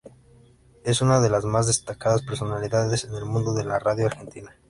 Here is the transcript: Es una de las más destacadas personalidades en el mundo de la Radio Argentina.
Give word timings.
Es 0.83 1.03
una 1.03 1.21
de 1.21 1.29
las 1.29 1.45
más 1.45 1.67
destacadas 1.67 2.23
personalidades 2.23 3.03
en 3.03 3.13
el 3.13 3.25
mundo 3.25 3.53
de 3.53 3.65
la 3.65 3.77
Radio 3.77 4.07
Argentina. 4.07 4.49